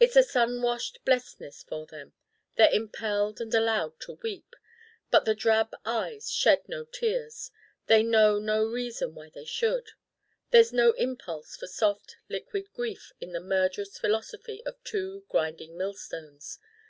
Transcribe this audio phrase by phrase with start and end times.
[0.00, 2.12] It's a sun washed blestness for them:
[2.56, 4.56] they're impelled and allowed to weep.
[5.12, 7.52] But the Drab Eyes shed no tears
[7.86, 9.92] they know no reason why they should.
[10.50, 16.58] There's no impulse for soft liquid grief in the murderous philosophy of two grinding millstones.